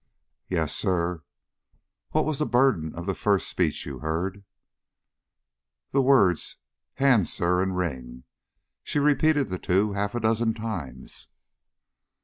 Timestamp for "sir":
0.75-1.21, 7.27-7.61